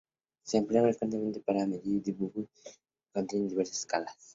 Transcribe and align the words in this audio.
Se 0.41 0.57
emplea 0.57 0.81
frecuentemente 0.81 1.41
para 1.41 1.67
medir 1.67 1.91
en 1.97 2.01
dibujos 2.01 2.47
que 2.55 2.71
contienen 3.13 3.49
diversas 3.49 3.77
escalas. 3.81 4.17